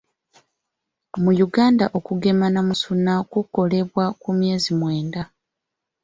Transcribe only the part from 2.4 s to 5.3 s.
namusuna kukolebwa ku myezi mwenda.